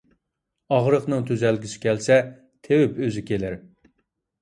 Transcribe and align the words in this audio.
ئاغرىقنىڭ 0.77 1.27
تۈزەلگۈسى 1.27 1.83
كەلسە، 1.85 2.19
تېۋىپ 2.69 3.01
ئۆزى 3.07 3.29
كېلەر. 3.33 3.63